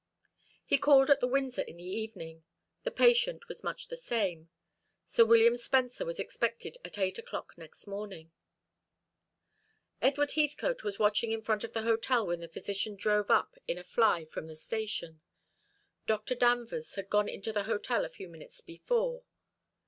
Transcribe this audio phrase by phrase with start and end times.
[0.65, 2.43] He called at the Windsor in the evening.
[2.81, 4.49] The patient was much the same.
[5.05, 8.31] Sir William Spencer was expected at eight o'clock next morning.
[10.01, 13.77] Edward Heathcote was watching in front of the hotel when the physician drove up in
[13.77, 15.21] a fly from the station.
[16.07, 16.33] Dr.
[16.33, 19.21] Danvers had gone into the hotel a few minutes before.